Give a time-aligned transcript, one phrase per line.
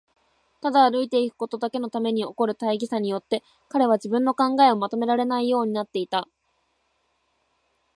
[0.61, 6.27] ただ歩いていくことだけのために起こる大儀さによって、彼は自分の考えをまとめられないようになっていた。